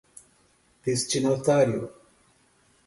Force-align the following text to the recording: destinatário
destinatário 0.83 1.93